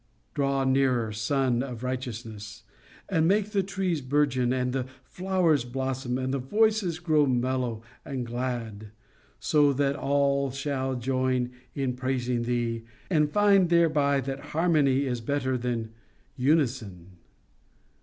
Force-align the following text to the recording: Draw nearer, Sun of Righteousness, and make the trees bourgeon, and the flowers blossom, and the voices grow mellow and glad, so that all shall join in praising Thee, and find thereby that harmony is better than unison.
Draw 0.33 0.63
nearer, 0.63 1.11
Sun 1.11 1.61
of 1.61 1.83
Righteousness, 1.83 2.63
and 3.07 3.27
make 3.27 3.51
the 3.51 3.61
trees 3.61 4.01
bourgeon, 4.01 4.51
and 4.51 4.73
the 4.73 4.87
flowers 5.03 5.63
blossom, 5.63 6.17
and 6.17 6.33
the 6.33 6.39
voices 6.39 6.97
grow 6.97 7.27
mellow 7.27 7.83
and 8.03 8.25
glad, 8.25 8.89
so 9.39 9.71
that 9.73 9.95
all 9.95 10.49
shall 10.49 10.95
join 10.95 11.51
in 11.75 11.93
praising 11.93 12.41
Thee, 12.45 12.83
and 13.11 13.31
find 13.31 13.69
thereby 13.69 14.21
that 14.21 14.39
harmony 14.57 15.05
is 15.05 15.21
better 15.21 15.55
than 15.55 15.91
unison. 16.35 17.17